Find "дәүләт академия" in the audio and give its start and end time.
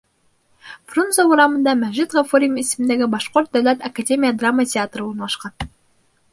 3.59-4.35